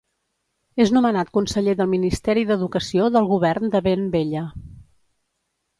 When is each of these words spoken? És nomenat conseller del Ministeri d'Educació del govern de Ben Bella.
És 0.85 0.93
nomenat 0.95 1.29
conseller 1.37 1.75
del 1.81 1.91
Ministeri 1.91 2.47
d'Educació 2.53 3.13
del 3.17 3.31
govern 3.35 3.73
de 3.77 3.83
Ben 3.89 4.09
Bella. 4.17 4.45